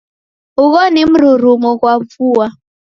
[0.61, 2.47] Ugho ni mrurumo ghwa vua?